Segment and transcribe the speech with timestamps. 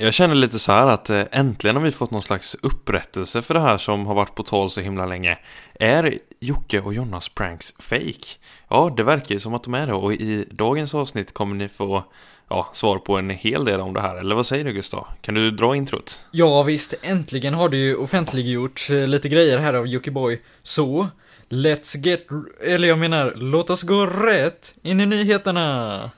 [0.00, 3.54] Jag känner lite så här att eh, äntligen har vi fått någon slags upprättelse för
[3.54, 5.38] det här som har varit på tal så himla länge.
[5.74, 8.26] Är Jocke och Jonas pranks fake?
[8.68, 11.68] Ja, det verkar ju som att de är det och i dagens avsnitt kommer ni
[11.68, 12.04] få
[12.48, 14.16] ja, svar på en hel del om det här.
[14.16, 15.06] Eller vad säger du Gustav?
[15.20, 16.24] Kan du dra introt?
[16.30, 20.40] Ja visst, äntligen har det ju offentliggjorts eh, lite grejer här av Jockiboi.
[20.62, 21.08] Så,
[21.48, 22.26] let's get,
[22.60, 26.10] eller jag menar, låt oss gå rätt in i nyheterna!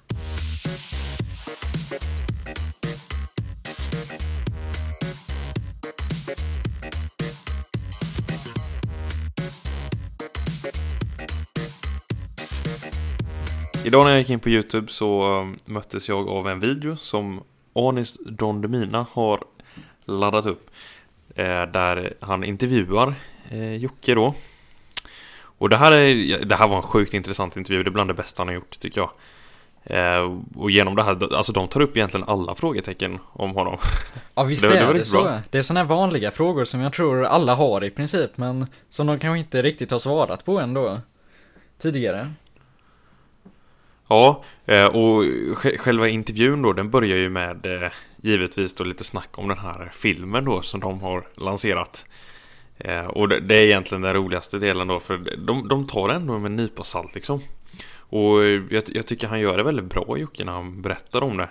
[13.85, 17.43] Idag när jag gick in på Youtube så um, möttes jag av en video som
[17.75, 19.45] Anis Don Demina har
[20.05, 20.71] laddat upp.
[21.35, 23.15] Eh, där han intervjuar
[23.51, 24.35] eh, Jocke då.
[25.43, 28.15] Och det här, är, det här var en sjukt intressant intervju, det är bland det
[28.15, 29.11] bästa han har gjort tycker jag.
[29.85, 33.79] Eh, och genom det här, alltså de tar upp egentligen alla frågetecken om honom.
[34.35, 35.23] Ja visst det, är det, så.
[35.23, 35.41] Bra.
[35.51, 39.19] Det är sådana vanliga frågor som jag tror alla har i princip, men som de
[39.19, 41.01] kanske inte riktigt har svarat på ändå.
[41.79, 42.33] Tidigare.
[44.11, 45.25] Ja, eh, och
[45.57, 47.91] själva intervjun då, den börjar ju med eh,
[48.23, 52.05] givetvis då lite snack om den här filmen då som de har lanserat.
[52.79, 56.39] Eh, och det är egentligen den roligaste delen då, för de, de tar det ändå
[56.39, 57.41] med en nypa salt liksom.
[57.95, 61.49] Och jag, jag, tycker han gör det väldigt bra Jocke när han berättar om det.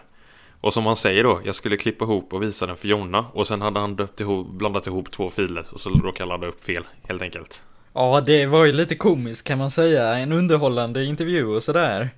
[0.62, 3.48] Och som han säger då, jag skulle klippa ihop och visa den för Jonna och
[3.48, 6.64] sen hade han döpt ihop, blandat ihop två filer och så råkade jag ladda upp
[6.64, 7.64] fel helt enkelt.
[7.94, 12.10] Ja, det var ju lite komiskt kan man säga, en underhållande intervju och sådär.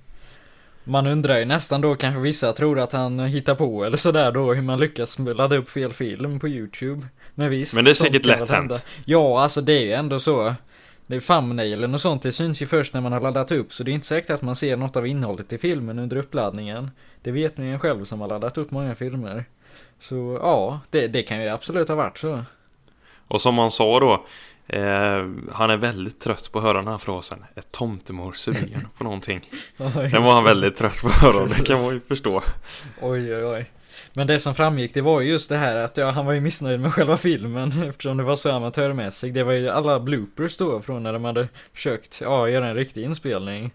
[0.84, 4.54] Man undrar ju nästan då kanske vissa tror att han hittar på eller sådär då
[4.54, 7.06] hur man lyckas ladda upp fel film på YouTube.
[7.34, 7.74] Men visst.
[7.74, 8.84] Men det är säkert lätt hänt.
[9.04, 10.54] Ja, alltså det är ju ändå så.
[11.06, 13.82] Det är thumbnailen och sånt, det syns ju först när man har laddat upp så
[13.82, 16.90] det är inte säkert att man ser något av innehållet i filmen under uppladdningen.
[17.22, 19.44] Det vet ni ju själv som har laddat upp många filmer.
[20.00, 22.44] Så ja, det, det kan ju absolut ha varit så.
[23.28, 24.26] Och som man sa då,
[24.66, 27.44] Eh, han är väldigt trött på att höra den här frasen.
[27.54, 29.50] Är tomtemor sugen på någonting?
[29.76, 32.42] ja, den var han väldigt trött på att höra, det kan man ju förstå.
[33.00, 33.70] Oj, oj, oj.
[34.14, 36.40] Men det som framgick, det var ju just det här att ja, han var ju
[36.40, 39.34] missnöjd med själva filmen eftersom det var så amatörmässigt.
[39.34, 43.04] Det var ju alla bloopers då från när de hade försökt, ja, göra en riktig
[43.04, 43.72] inspelning.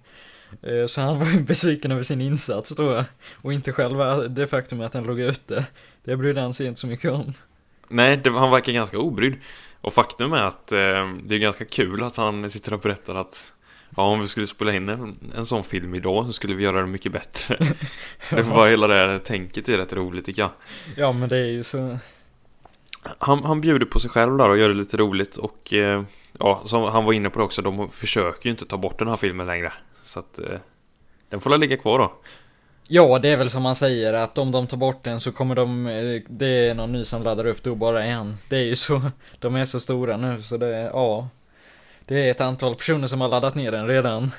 [0.62, 3.04] Eh, så han var ju besviken över sin insats då.
[3.42, 5.66] Och inte själva det faktum att han låg ute.
[6.04, 7.34] Det brydde han sig inte så mycket om.
[7.90, 9.36] Nej, det, han verkar ganska obrydd.
[9.82, 13.52] Och faktum är att eh, det är ganska kul att han sitter och berättar att
[13.96, 16.82] Ja, om vi skulle spela in en, en sån film idag så skulle vi göra
[16.82, 17.58] det mycket bättre.
[18.30, 20.52] det var hela det här tänket är rätt roligt tycker jag.
[20.96, 21.98] Ja, men det är ju så.
[23.18, 26.04] Han, han bjuder på sig själv där och gör det lite roligt och eh,
[26.40, 29.08] ja, som han var inne på det också, de försöker ju inte ta bort den
[29.08, 29.74] här filmen längre.
[30.04, 30.60] Så att eh,
[31.30, 32.14] den får ligga kvar då.
[32.90, 35.56] Ja, det är väl som man säger att om de tar bort den så kommer
[35.56, 38.38] de, eh, det är någon ny som laddar upp då bara en.
[38.50, 39.02] Det är ju så,
[39.40, 41.30] de är så stora nu så det, ja.
[42.06, 44.32] Det är ett antal personer som har laddat ner den redan.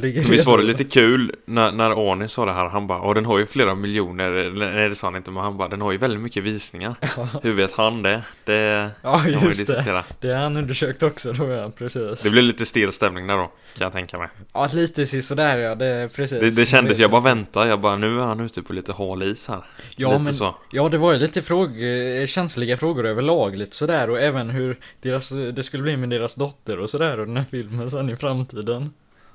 [0.00, 3.24] Visst var det lite kul när, när Arne sa det här, han bara, och den
[3.24, 5.98] har ju flera miljoner, nej det sa han inte, men han bara, den har ju
[5.98, 6.94] väldigt mycket visningar.
[7.42, 8.22] Hur vet han det?
[8.44, 10.04] Det Ja, just det.
[10.20, 12.22] Det har han undersökt också då, ja, precis.
[12.22, 14.28] Det blev lite stel stämning där då, kan jag tänka mig.
[14.54, 16.40] Ja, lite sådär ja, det, precis.
[16.40, 19.22] Det, det kändes, jag bara väntar, jag bara, nu är han ute på lite hal
[19.22, 19.64] is här.
[19.96, 20.54] Ja, lite men, så.
[20.72, 24.76] ja det var ju lite fråg, eh, känsliga frågor överlag, lite sådär, och även hur
[25.00, 28.16] deras, det skulle bli med deras dotter och sådär, och den här filmen sen i
[28.16, 28.90] framtiden.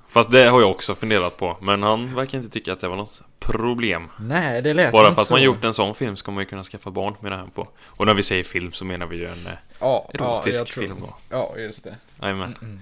[0.08, 2.96] Fast det har jag också funderat på Men han verkar inte tycka att det var
[2.96, 4.10] något problem.
[4.20, 5.34] Nej, det lät Bara för att så.
[5.34, 7.68] man gjort en sån film ska man ju kunna skaffa barn med han på.
[7.86, 10.96] Och när vi säger film så menar vi ju en eh, ja, erotisk ja, film
[11.00, 11.16] då.
[11.30, 11.96] Ja, just det.
[12.22, 12.56] Jajamän.
[12.62, 12.80] Mm,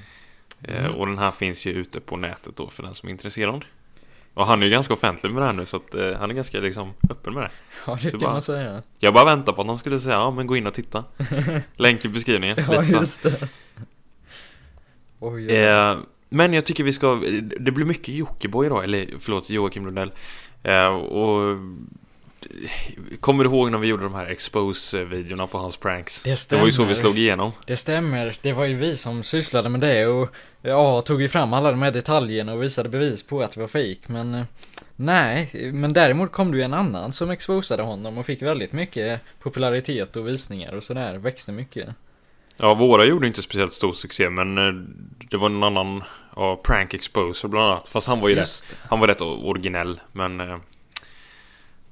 [0.63, 0.85] mm.
[0.85, 3.65] eh, Och den här finns ju ute på nätet då för den som är intresserad.
[4.33, 6.33] Och han är ju ganska offentlig med det här nu så att eh, han är
[6.33, 7.51] ganska liksom öppen med det.
[7.87, 8.83] Ja det kan bara, man säga.
[8.99, 11.03] Jag bara väntar på att han skulle säga ja men gå in och titta.
[11.75, 12.57] Länk i beskrivningen.
[12.71, 13.49] Ja just det.
[15.19, 15.91] Oj, ja.
[15.91, 15.97] eh,
[16.29, 17.21] men jag tycker vi ska,
[17.59, 20.11] det blir mycket Jockiboi idag, eller förlåt Joakim Lundell.
[20.63, 21.57] Eh, och
[23.19, 26.23] Kommer du ihåg när vi gjorde de här expose-videorna på hans pranks?
[26.23, 26.59] Det stämmer.
[26.59, 27.51] Det var ju så vi slog igenom.
[27.65, 28.35] Det stämmer.
[28.41, 30.29] Det var ju vi som sysslade med det och
[30.61, 33.67] ja, tog ju fram alla de här detaljerna och visade bevis på att det var
[33.67, 34.43] fake men eh,
[34.95, 39.21] Nej, men däremot kom det ju en annan som exposade honom och fick väldigt mycket
[39.39, 41.89] popularitet och visningar och sådär, växte mycket.
[42.57, 44.73] Ja, våra gjorde inte speciellt stor succé men eh,
[45.29, 46.03] det var en annan
[46.35, 47.87] ja, Prank Exposer bland annat.
[47.87, 50.57] Fast han var ju rätt, han var rätt originell men eh,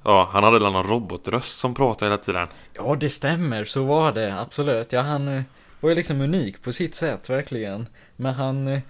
[0.02, 2.48] Ja, han hade en annan robotröst som pratade hela tiden.
[2.74, 4.92] Ja, det stämmer, så var det absolut.
[4.92, 5.42] Ja, han eh,
[5.80, 7.86] var ju liksom unik på sitt sätt, verkligen.
[8.16, 8.80] Men han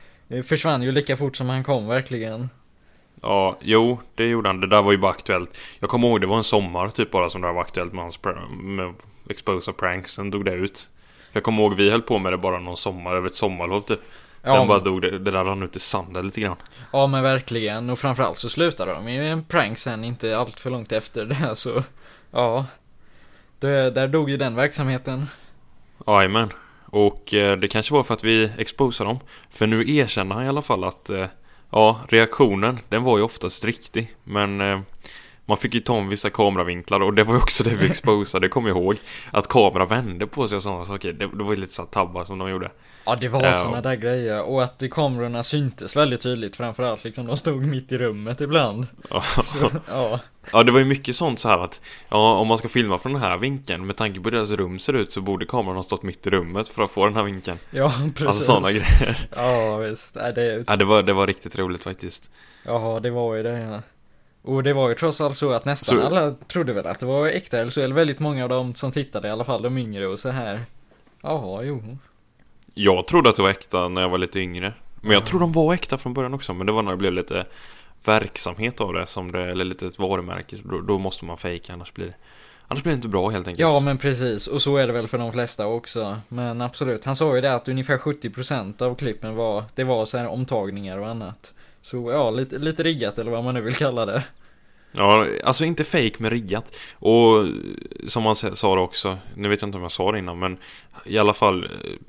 [0.45, 2.49] försvann ju lika fort som han kom, verkligen.
[3.23, 4.61] Ja, jo, det gjorde han.
[4.61, 5.57] Det där var ju bara aktuellt.
[5.79, 8.21] Jag kommer ihåg det var en sommar typ bara som det var aktuellt med hans
[8.51, 8.95] med
[9.31, 10.13] Expose of Pranks.
[10.13, 10.89] Sen dog det ut.
[11.35, 13.81] För jag kommer ihåg vi höll på med det bara någon sommar, över ett sommarlov
[13.81, 14.01] typ.
[14.45, 16.57] Sen Ja, bara dog det, det där rann ut i sanden lite grann.
[16.93, 20.71] Ja men verkligen, och framförallt så slutade de ju en prank sen inte allt för
[20.71, 21.83] långt efter det så,
[22.31, 22.67] ja.
[23.59, 25.27] Det, där dog ju den verksamheten.
[26.07, 26.53] Jajamän.
[26.87, 29.19] Och eh, det kanske var för att vi exposade dem.
[29.51, 31.27] För nu erkänner han i alla fall att eh,
[31.71, 34.15] ja, reaktionen den var ju oftast riktig.
[34.25, 34.81] Men eh,
[35.47, 38.49] man fick ju ta om vissa kameravinklar och det var ju också det vi exposade,
[38.49, 38.97] kom jag ihåg.
[39.31, 41.13] Att kameran vände på sig och sådana saker.
[41.13, 42.71] Det, det var ju lite så här tabbar som de gjorde.
[43.07, 43.53] Ja det var Ja.
[43.53, 47.99] såna där grejer, och att kamerorna syntes väldigt tydligt framförallt liksom, de stod mitt i
[47.99, 48.87] rummet ibland.
[49.11, 49.23] Ja.
[49.45, 50.21] Så, ja.
[50.53, 53.13] Ja, det var ju mycket sånt så här att ja, om man ska filma från
[53.13, 55.83] den här vinkeln med tanke på hur deras rum ser ut så borde kameran ha
[55.83, 57.59] stått mitt i rummet för att få den här vinkeln.
[57.71, 58.27] Ja, precis.
[58.27, 59.29] Alltså sådana grejer.
[59.37, 60.15] Ja, visst.
[60.15, 62.31] Nej, det, Ja, det var, det var riktigt roligt faktiskt.
[62.65, 63.81] ja, det var ju det, ja.
[64.45, 67.07] Och det var ju trots allt så att nästan Så- alla trodde väl att det
[67.07, 69.79] var äkta, eller så, eller väldigt många av dem som tittade i alla fall, de
[69.79, 70.61] yngre och så här.
[71.23, 71.83] Jaha, jo.
[72.75, 74.73] Jag trodde att det var äkta när jag var lite yngre.
[75.01, 75.27] Men jag Ja.
[75.27, 76.55] tror de var äkta från början också.
[76.55, 77.45] Men det var när det blev lite
[78.05, 79.07] verksamhet av det.
[79.07, 80.57] Som det eller lite ett varumärke.
[80.65, 82.15] Då, då måste man fejka annars blir det
[82.69, 83.61] Annars blir det inte bra helt enkelt.
[83.61, 84.47] Ja, men precis.
[84.47, 86.19] Och så är det väl för de flesta också.
[86.29, 90.19] Men absolut, han sa ju det att ungefär 70% av klippen var, det var så
[90.19, 91.55] här omtagningar och annat.
[91.85, 94.25] Så ja, lite, lite riggat eller vad man nu vill kalla det.
[94.93, 96.77] Ja, alltså inte fake med riggat.
[96.95, 97.47] Och
[98.07, 99.19] som han sa det också.
[99.35, 100.39] Nu vet jag inte om jag sa det innan.
[100.39, 100.59] Men
[101.05, 101.69] i alla fall.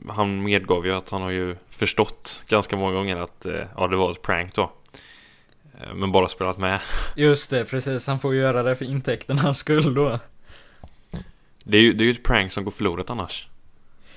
[0.10, 3.96] Han medgav ju att han har ju förstått ganska många gånger att eh, ja, det
[3.96, 4.72] var ett prank då.
[5.82, 6.80] Eh, Men bara spelat med.
[7.16, 8.08] Just det, precis.
[8.08, 10.20] Han får ju göra det för intäkternas skull då.
[11.64, 13.48] Det är ju, det är ju ett prank som går förlorat annars.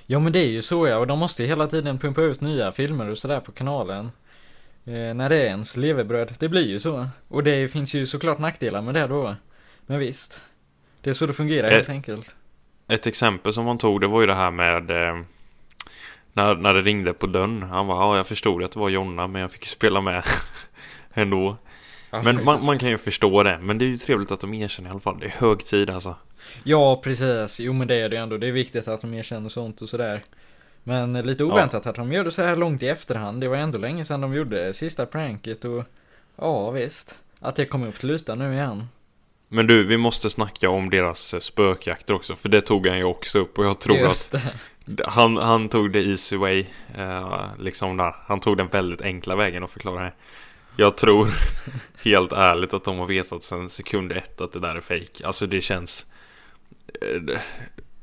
[0.06, 2.40] Ja men det är ju så ja, och de måste ju hela tiden pumpa ut
[2.40, 4.10] nya filmer och sådär på kanalen.
[4.88, 7.06] Eh, när det är ens levebröd, det blir ju så.
[7.28, 9.34] Och det finns ju såklart nackdelar med det då.
[9.86, 10.42] Men visst.
[11.00, 12.36] Det är så det fungerar Eh, helt enkelt.
[12.88, 15.20] Ett exempel som han tog det var ju det här med eh,
[16.32, 17.62] när, när det ringde på dörren.
[17.62, 20.24] Han var ja jag förstod att det var Jonna men jag fick spela med
[21.14, 21.56] ändå.
[22.10, 23.58] Ja, Men man, man kan ju förstå det.
[23.62, 25.18] Men det är ju trevligt att de erkänner i alla fall.
[25.20, 26.14] Det är hög tid alltså.
[26.62, 27.60] Ja, precis.
[27.60, 28.36] Jo men det är det ändå.
[28.36, 30.22] Det är viktigt att de erkänner sånt och sådär.
[30.88, 33.40] Men lite oväntat att de gör det så här långt i efterhand.
[33.40, 35.84] Det var ändå länge sedan de gjorde sista pranket och
[36.36, 37.22] ja visst.
[37.40, 38.88] Att det kom upp till ytan nu igen.
[39.48, 42.36] Men du, vi måste snacka om deras eh, spökjakter också.
[42.36, 43.58] För det tog han ju också upp.
[43.58, 44.42] Och jag tror Just att
[45.04, 46.66] han, han tog det easy way.
[46.94, 48.14] Eh, liksom där.
[48.26, 50.12] Han tog den väldigt enkla vägen att förklara det.
[50.76, 51.28] Jag tror
[52.04, 55.26] helt ärligt att de har vetat sedan sekund ett att det där är fake.
[55.26, 56.06] Alltså det känns...
[57.02, 57.38] eh,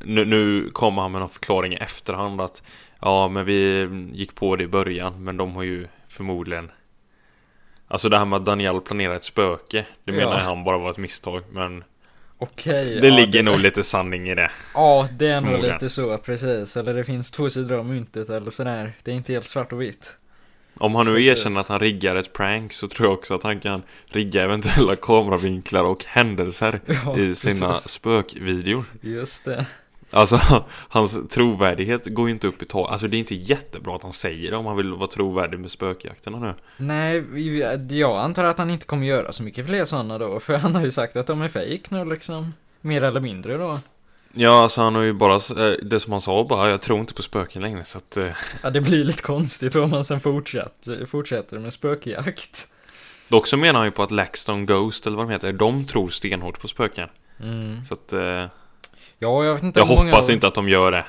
[0.05, 2.63] Nu, nu kommer han med någon förklaring i efterhand att
[3.01, 6.71] Ja men vi gick på det i början men de har ju förmodligen
[7.87, 10.37] Alltså det här med att Daniel planerar ett spöke Det menar Ja.
[10.39, 11.83] han bara var ett misstag men
[12.37, 12.99] Okej.
[13.01, 16.77] Det ja, ligger nog lite sanning i det Ja, det är nog lite så, precis.
[16.77, 18.93] Eller det finns två sidor av myntet eller sådär.
[19.03, 20.17] Det är inte helt svart och vitt.
[20.77, 21.31] Om han nu Precis.
[21.31, 24.95] erkänner att han riggar ett prank så tror jag också att han kan rigga eventuella
[25.01, 27.91] kameravinklar och händelser Ja, i sina precis.
[27.91, 28.83] spökvideor.
[29.01, 29.65] Just det.
[30.15, 30.39] Alltså
[30.69, 32.91] hans trovärdighet går ju inte upp i tak.
[32.91, 35.71] Alltså det är inte jättebra att han säger det om han vill vara trovärdig med
[35.71, 36.53] spökjakterna nu.
[36.77, 37.23] Nej,
[37.89, 40.39] jag antar att han inte kommer göra så mycket fler sådana då.
[40.39, 42.53] För han har ju sagt att de är fake nu liksom.
[42.81, 43.79] Mer eller mindre då.
[44.33, 47.13] Ja, alltså han har ju bara, eh, det som han sa bara, jag tror inte
[47.13, 48.27] på spöken längre så att eh,
[48.61, 52.67] Ja, det blir lite konstigt om man sen fortsätter, fortsätter med spökjakt.
[53.27, 56.09] Dock så menar han ju på att LaxTon Ghost eller vad de heter, de tror
[56.09, 57.09] stenhårt på spöken.
[57.39, 57.85] Mm.
[57.85, 58.45] Så att eh,
[59.19, 61.05] Ja, jag vet inte jag hoppas inte att de gör det.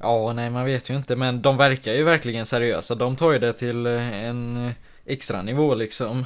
[0.00, 2.94] Ja, nej man vet ju inte, men de verkar ju verkligen seriösa.
[2.94, 4.72] De tar ju det till eh, en eh,
[5.06, 6.24] extra nivå liksom.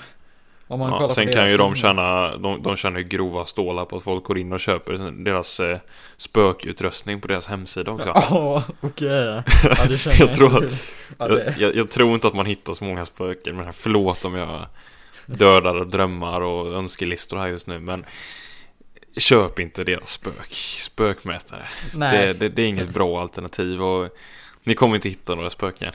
[0.66, 3.96] Om man Ja, sen kan ju de tjäna, de, de tjänar ju grova stålar på
[3.96, 4.92] att folk går in och köper
[5.24, 5.78] deras eh,
[6.16, 8.08] spökutrustning på deras hemsida också.
[8.14, 9.08] Ja, okej.
[9.08, 10.78] Ja, det känner Jag jag, tror inte att- till.
[11.18, 11.44] Ja, det...
[11.58, 14.66] jag, jag, jag tror inte att man hittar så många spöken, men förlåt om jag
[15.26, 18.04] dödar drömmar och önskelistor här just nu, men
[19.18, 21.68] köp inte deras spök, spökmätare.
[21.94, 24.08] Det, det, det är inget bra alternativ och
[24.64, 25.92] ni kommer inte hitta några spöken.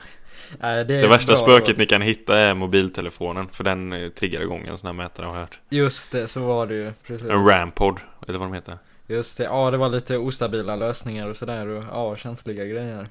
[0.60, 1.78] nej, det Det värsta spöket så.
[1.80, 5.34] ni kan hitta är mobiltelefonen, för den eh, triggar igång en sån här mätare har
[5.34, 5.58] jag hört.
[5.70, 6.92] Just det, så var det ju.
[7.06, 7.28] Precis.
[7.28, 8.78] En rampod, eller vad de heter.
[9.06, 13.08] Just det, ja det var lite ostabila lösningar och sådär och ja, känsliga grejer.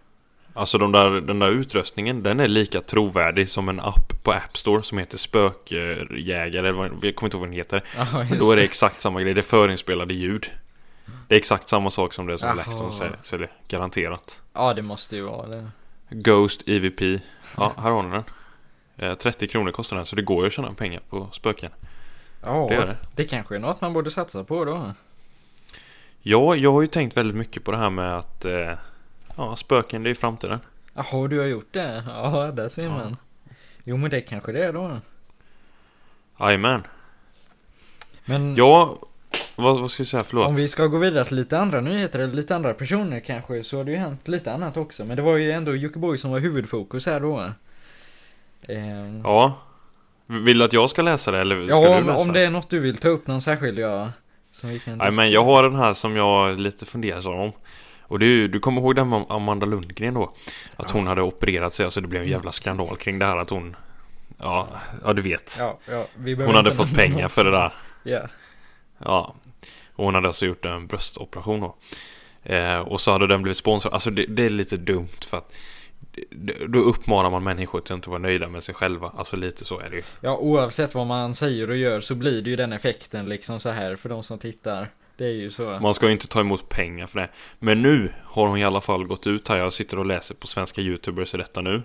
[0.54, 4.58] Alltså de där, den där utrustningen, den är lika trovärdig som en app på App
[4.58, 7.84] Store som heter Spökjägare, eller jag kommer inte ihåg vad den heter.
[7.98, 10.52] Just Men då är det exakt samma grej, det är förinspelade ljud.
[11.28, 12.58] Det är exakt samma sak som det som.
[12.58, 12.92] LaxTon
[13.38, 14.42] det garanterat.
[14.54, 15.68] Ja, det måste ju vara det.
[16.10, 17.02] Ghost EVP,
[17.58, 18.24] ja här har ni den.
[18.98, 21.72] Eh, 30 kronor kostar den så det går ju att tjäna pengar på spöken.
[22.46, 23.26] Ja, Det det, det.
[23.26, 24.92] kanske är något man borde satsa på då.
[26.22, 28.74] Ja, jag har ju tänkt väldigt mycket på det här med att eh,
[29.40, 30.60] ja, spöken det är framtiden.
[30.94, 32.04] Jaha, du har gjort det?
[32.08, 32.90] Ja, där ser Ja.
[32.90, 33.18] man.
[33.84, 34.92] Jo, men det kanske det är då.
[36.40, 36.82] Jajamän.
[38.26, 38.98] Men Ja,
[39.56, 40.24] vad, vad ska jag säga?
[40.28, 40.48] Förlåt.
[40.48, 43.78] om vi ska gå vidare till lite andra nyheter eller lite andra personer kanske så
[43.78, 45.06] har det ju hänt lite annat också.
[45.06, 47.52] Men det var ju ändå Jockiboi som var huvudfokus här då.
[48.68, 49.54] Ehm, Ja.
[50.26, 52.42] Vill du att jag ska läsa det eller ska ja, du om, läsa om det
[52.42, 54.12] är något du vill ta upp någon särskild ja.
[54.52, 57.52] Som vi kan Nej men jag har den här som jag lite fundersam om.
[58.10, 60.34] Och ju- du kommer ihåg den Amanda Lundgren då?
[60.76, 63.50] Att hon hade opererat sig, alltså det blev en jävla skandal kring det här att
[63.50, 63.76] hon
[64.42, 64.68] Ja,
[65.04, 65.56] ja du vet.
[65.60, 66.08] Ja, ja,
[66.46, 67.32] Hon hade fått pengar något.
[67.32, 67.74] för det där.
[68.04, 68.22] Ja.
[68.98, 69.36] Ja.
[69.96, 71.76] Och hon hade alltså gjort en bröstoperation då.
[72.54, 73.94] Eh, och så hade den blivit sponsrad.
[73.94, 75.54] Alltså det, det är lite dumt för att
[76.68, 79.14] då uppmanar man människor till att inte vara nöjda med sig själva.
[79.18, 80.04] Alltså lite så är det ju.
[80.22, 83.70] ja, oavsett vad man säger och gör så blir det ju den effekten liksom så
[83.70, 84.90] här för de som tittar.
[85.20, 85.80] Det är ju så.
[85.82, 87.30] Man ska inte ta emot pengar för det.
[87.60, 89.58] Men nu har hon i alla fall gått ut här.
[89.58, 91.84] Jag sitter och läser på svenska youtubers i detta nu.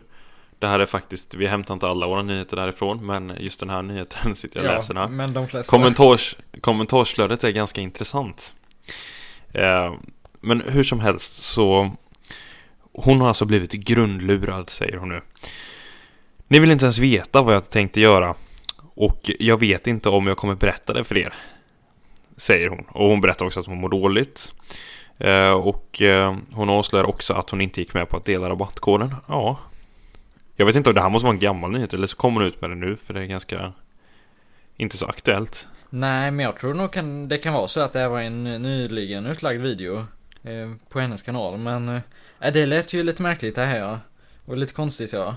[0.59, 3.07] Det här är faktiskt, vi hämtar inte alla våra nyheter därifrån.
[3.07, 5.09] Men just den här nyheten sitter jag och läser här.
[5.09, 5.71] men de flesta.
[5.71, 8.55] Kommentars, kommentarsflödet är ganska intressant.
[9.53, 9.95] Eh,
[10.41, 11.91] men hur som helst så
[12.93, 15.21] Hon har alltså blivit grundlurad säger hon nu.
[16.49, 18.35] Ni vill inte ens veta vad jag tänkte göra.
[18.95, 21.35] Och jag vet inte om jag kommer berätta det för er.
[22.37, 22.85] Säger hon.
[22.89, 24.53] Och hon berättar också att hon mår dåligt.
[25.19, 29.15] Eh, och eh, hon avslöjar också att hon inte gick med på att dela rabattkoden.
[29.27, 29.59] Ja.
[30.57, 32.49] Jag vet inte om det här måste vara en gammal nyhet eller så kommer hon
[32.49, 33.73] ut med det nu för det är ganska
[34.77, 35.67] inte så aktuellt.
[35.91, 38.45] Nej, men jag tror nog kan, det kan vara så att det här var en
[38.45, 39.97] nyligen utlagd video
[40.43, 41.59] eh, på hennes kanal.
[41.59, 41.89] Men
[42.39, 43.99] eh, det lät ju lite märkligt det här ja.
[44.45, 45.37] Och lite konstigt ja.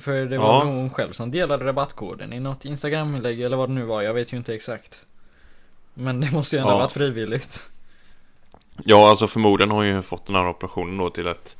[0.00, 0.64] För det var Ja.
[0.64, 4.02] nog hon själv som delade rabattkoden i något Instagram-inlägg eller vad det nu var.
[4.02, 5.06] Jag vet ju inte exakt.
[5.98, 6.78] Men det måste ju ändå Ja.
[6.78, 7.70] varit frivilligt.
[8.84, 11.56] Ja, alltså förmodligen har hon ju fått den här operationen då till ett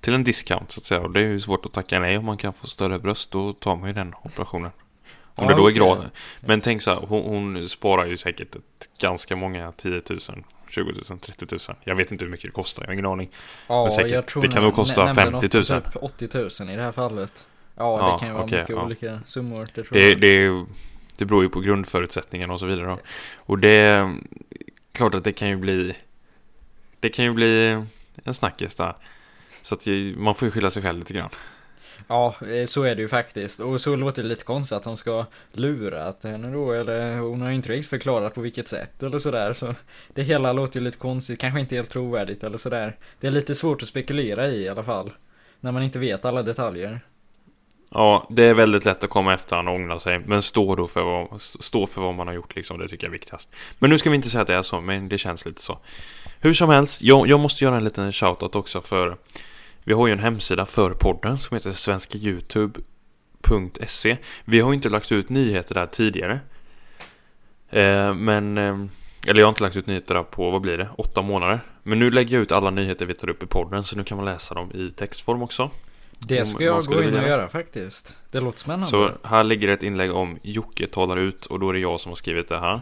[0.00, 1.00] till en discount så att säga.
[1.00, 3.30] Och det är ju svårt att tacka nej om man kan få större bröst.
[3.30, 4.70] Då tar man ju den operationen.
[5.34, 5.78] Om Ja, det då är okej.
[5.78, 6.10] gratis.
[6.40, 10.20] Men tänk så här, hon, hon sparar ju säkert ett ganska många 10 000,
[10.70, 11.60] 20 000, 30 000.
[11.84, 13.30] Jag vet inte hur mycket det kostar, jag har ingen aning.
[13.66, 14.12] Ja, Men säkert.
[14.12, 15.64] jag tror Det kan nog kosta nä- nämnde 50 000.
[15.82, 17.46] något på Typ 80 000 i det här fallet.
[17.76, 18.84] Ja, Ja, det kan ju vara mycket ja.
[18.84, 19.66] olika summor.
[19.74, 20.20] Det tror Det, jag.
[20.20, 20.64] det,
[21.16, 22.86] det beror ju på grundförutsättningarna och så vidare.
[22.86, 22.98] Då.
[23.36, 24.14] Och det är
[24.92, 25.96] klart att det kan ju bli
[27.00, 27.82] Det kan ju bli
[28.24, 28.94] en snackis där.
[29.62, 31.30] Så att man får ju skylla sig själv lite grann.
[32.08, 33.60] Ja, eh, så är det ju faktiskt.
[33.60, 37.40] Och så låter det lite konstigt att de ska lura att henne då, eller hon
[37.40, 39.52] har ju inte riktigt förklarat på vilket sätt eller sådär.
[39.52, 39.74] Så
[40.14, 42.96] det hela låter ju lite konstigt, kanske inte helt trovärdigt eller sådär.
[43.20, 45.12] Det är lite svårt att spekulera i i alla fall.
[45.60, 47.00] När man inte vet alla detaljer.
[47.90, 50.18] Ja, det är väldigt lätt att komma efterhand och ångra sig.
[50.18, 52.78] Men stå då för vad, stå för vad man har gjort liksom.
[52.78, 53.50] Det tycker jag är viktigast.
[53.78, 55.78] Men nu ska vi inte säga att det är så, men det känns lite så.
[56.40, 59.16] Hur som helst, jag, jag måste göra en liten shoutout också för
[59.84, 65.12] vi har ju en hemsida för podden som heter svenskayoutube.se Vi har ju inte lagt
[65.12, 66.40] ut nyheter där tidigare.
[67.70, 68.76] Eh, men, eh,
[69.26, 71.60] eller jag har inte lagt ut nyheter där på, vad blir det, åtta månader.
[71.82, 74.16] Men nu lägger jag ut alla nyheter vi tar upp i podden så nu kan
[74.16, 75.70] man läsa dem i textform också.
[76.18, 78.16] Det ska jag gå in och göra faktiskt.
[78.30, 78.86] Det låter spännande.
[78.86, 82.10] Så här ligger ett inlägg om Jocke talar ut och då är det jag som
[82.10, 82.80] har skrivit det här.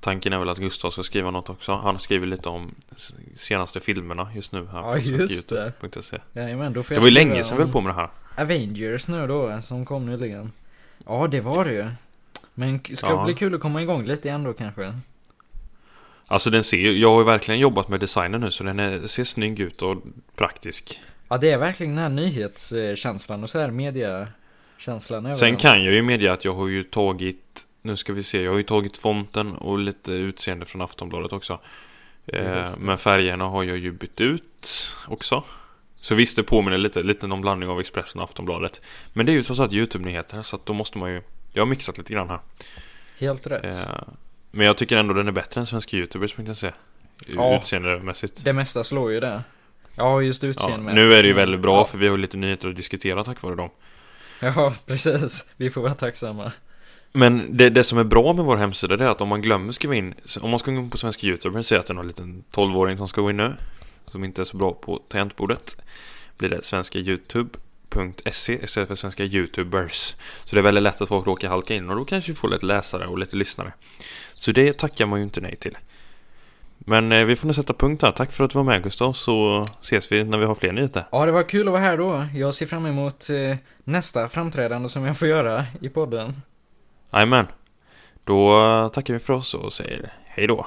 [0.00, 1.72] Tanken är väl att Gustav ska skriva något också.
[1.74, 2.74] Han skriver lite om
[3.36, 5.72] senaste filmerna just nu här Ja, just det.
[5.80, 6.18] svenskayoutube.se.
[6.32, 8.08] Jajamän, då får Det jag var ju länge sedan vi höll på med det här.
[8.36, 10.52] Avengers nu då, som kom nyligen.
[11.06, 11.88] Ja, det var det ju.
[12.54, 13.24] Men ska Ja.
[13.24, 14.98] bli kul att komma igång lite igen då kanske.
[16.26, 19.00] Alltså den ser ju, jag har ju verkligen jobbat med designen nu så den är,
[19.00, 19.96] ser snygg ut och
[20.36, 21.00] praktisk.
[21.32, 25.56] Ja, det är verkligen den här nyhetskänslan och så här mediakänslan över Sen den.
[25.56, 28.56] kan jag ju medge att jag har ju tagit, nu ska vi se, jag har
[28.58, 31.60] ju tagit fonten och lite utseende från Aftonbladet också.
[32.26, 35.44] Eh, men färgerna har jag ju bytt ut också.
[35.96, 38.80] Så visst, det påminner lite, lite någon blandning av Expressen och Aftonbladet.
[39.12, 41.22] Men det är ju trots allt YouTube-nyheter så att då måste man ju,
[41.52, 42.40] jag har mixat lite grann här.
[43.18, 43.64] Helt rätt.
[43.64, 44.02] Eh,
[44.50, 46.70] men jag tycker ändå den är bättre än svenska YouTubers, Ja.
[47.26, 47.56] Ja.
[47.56, 48.44] Utseendemässigt.
[48.44, 49.42] Det mesta slår ju det.
[49.94, 50.94] Ja, just Ja, utseendemässigt.
[51.08, 51.84] nu är det ju väldigt bra Ja.
[51.84, 53.70] för vi har lite nyheter att diskutera tack vare dem.
[54.40, 55.50] Ja, precis.
[55.56, 56.52] Vi får vara tacksamma.
[57.12, 59.72] Men det, det som är bra med vår hemsida det är att om man glömmer
[59.72, 61.94] skriva in Om man ska gå in på svenska Youtube och säga att det är
[61.94, 63.56] någon liten 12-åring som ska gå in nu
[64.04, 65.76] Som inte är så bra på tangentbordet
[66.38, 71.26] Blir det svenska youtube.se istället för svenska youtubers Så det är väldigt lätt att folk
[71.26, 73.72] råkar halka in och då kanske vi får lite läsare och lite lyssnare
[74.32, 75.76] Så det tackar man ju inte nej till
[76.86, 78.12] Men eh, vi får nog sätta punkt här.
[78.12, 81.04] Tack för att du var med Gustav, så ses vi när vi har fler nyheter.
[81.12, 82.24] Ja, det var kul att vara här då.
[82.34, 86.42] Jag ser fram emot eh, nästa framträdande som jag får göra i podden.
[87.12, 87.46] Jajamän.
[88.24, 90.66] Då tackar vi för oss och säger hej då.